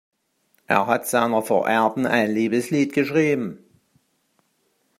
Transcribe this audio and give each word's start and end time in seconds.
Er 0.65 0.87
hat 0.87 1.05
seiner 1.07 1.43
Verehrten 1.43 2.07
ein 2.07 2.31
Liebeslied 2.33 2.91
geschrieben. 2.91 3.63